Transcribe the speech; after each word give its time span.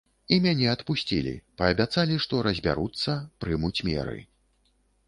І 0.35 0.37
мяне 0.45 0.69
адпусцілі, 0.75 1.33
паабяцалі, 1.63 2.17
што 2.27 2.35
разбяруцца, 2.49 3.21
прымуць 3.47 3.77
меры. 3.93 4.19